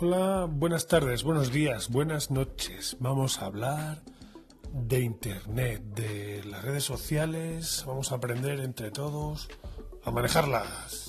[0.00, 2.96] Hola, buenas tardes, buenos días, buenas noches.
[3.00, 4.00] Vamos a hablar
[4.72, 7.82] de Internet, de las redes sociales.
[7.84, 9.48] Vamos a aprender entre todos
[10.04, 11.07] a manejarlas.